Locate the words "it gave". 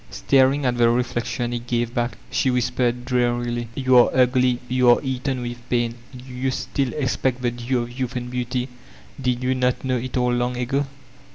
1.53-1.93